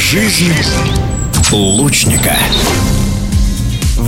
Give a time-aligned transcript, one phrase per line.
[0.00, 0.52] Жизнь
[1.52, 2.36] лучника.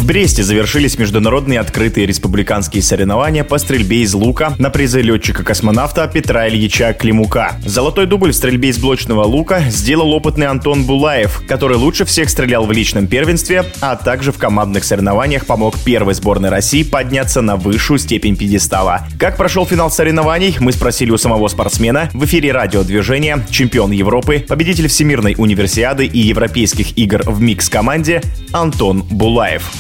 [0.03, 6.48] В Бресте завершились международные открытые республиканские соревнования по стрельбе из лука на призы летчика-космонавта Петра
[6.48, 7.53] Ильича Климука.
[7.64, 12.67] Золотой дубль в стрельбе из блочного лука сделал опытный Антон Булаев, который лучше всех стрелял
[12.67, 18.00] в личном первенстве, а также в командных соревнованиях помог первой сборной России подняться на высшую
[18.00, 19.07] степень пьедестала.
[19.21, 24.89] Как прошел финал соревнований, мы спросили у самого спортсмена в эфире радиодвижения, чемпион Европы, победитель
[24.89, 29.71] Всемирной универсиады и европейских игр в микс-команде Антон Булаев.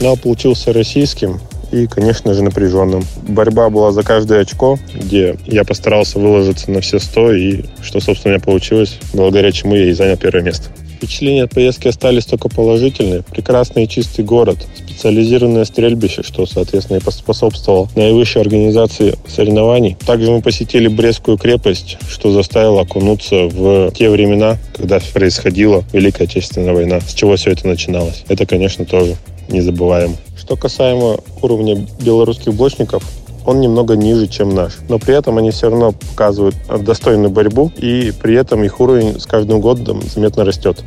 [0.00, 1.40] Финал получился российским
[1.72, 3.04] и, конечно же, напряженным.
[3.28, 8.32] Борьба была за каждое очко, где я постарался выложиться на все сто, и что, собственно,
[8.32, 10.70] у меня получилось, благодаря чему я и занял первое место.
[10.96, 13.22] Впечатления от поездки остались только положительные.
[13.22, 19.98] Прекрасный и чистый город, специализированное стрельбище, что, соответственно, и поспособствовало наивысшей организации соревнований.
[20.06, 26.72] Также мы посетили Брестскую крепость, что заставило окунуться в те времена, когда происходила Великая Отечественная
[26.72, 28.24] война, с чего все это начиналось.
[28.28, 29.16] Это, конечно, тоже
[29.50, 30.16] незабываемо.
[30.36, 33.04] Что касаемо уровня белорусских блочников,
[33.46, 34.78] он немного ниже, чем наш.
[34.88, 39.26] Но при этом они все равно показывают достойную борьбу, и при этом их уровень с
[39.26, 40.82] каждым годом заметно растет.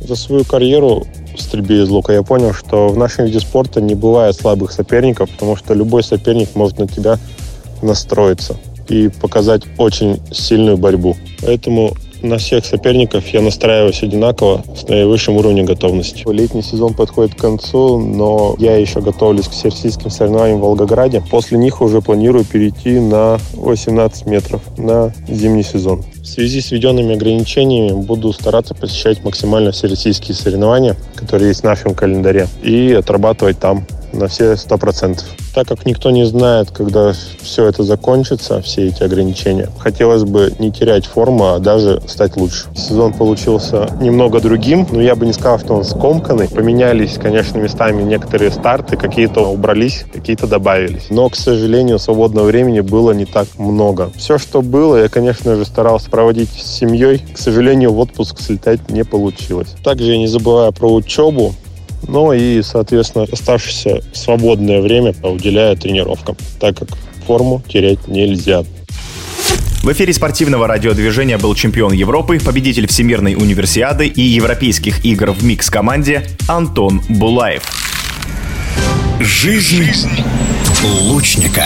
[0.00, 3.94] За свою карьеру в стрельбе из лука я понял, что в нашем виде спорта не
[3.94, 7.18] бывает слабых соперников, потому что любой соперник может на тебя
[7.82, 8.56] настроиться
[8.88, 11.16] и показать очень сильную борьбу.
[11.42, 16.24] Поэтому на всех соперников я настраиваюсь одинаково с наивысшим уровнем готовности.
[16.30, 21.22] Летний сезон подходит к концу, но я еще готовлюсь к всероссийским соревнованиям в Волгограде.
[21.30, 26.04] После них уже планирую перейти на 18 метров на зимний сезон.
[26.22, 31.94] В связи с введенными ограничениями буду стараться посещать максимально всероссийские соревнования, которые есть в нашем
[31.94, 35.26] календаре, и отрабатывать там на все сто процентов
[35.58, 40.70] так как никто не знает, когда все это закончится, все эти ограничения, хотелось бы не
[40.70, 42.66] терять форму, а даже стать лучше.
[42.76, 46.48] Сезон получился немного другим, но я бы не сказал, что он скомканный.
[46.48, 51.06] Поменялись, конечно, местами некоторые старты, какие-то убрались, какие-то добавились.
[51.10, 54.12] Но, к сожалению, свободного времени было не так много.
[54.14, 57.24] Все, что было, я, конечно же, старался проводить с семьей.
[57.34, 59.74] К сожалению, в отпуск слетать не получилось.
[59.82, 61.52] Также я не забываю про учебу.
[62.06, 66.88] Ну и, соответственно, оставшееся свободное время уделяя тренировкам, так как
[67.26, 68.64] форму терять нельзя.
[69.82, 76.26] В эфире спортивного радиодвижения был чемпион Европы, победитель Всемирной универсиады и Европейских игр в микс-команде
[76.48, 77.62] Антон Булаев.
[79.20, 80.24] Жизнь
[80.82, 81.64] лучника.